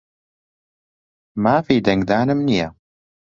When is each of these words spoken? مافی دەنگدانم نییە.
مافی 1.43 1.77
دەنگدانم 1.85 2.39
نییە. 2.47 2.67